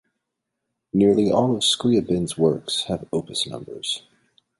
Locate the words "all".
1.31-1.55